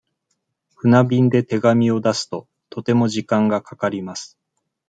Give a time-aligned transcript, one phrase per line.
[0.77, 4.39] 船便で手紙を出すと、とても時間がかかります。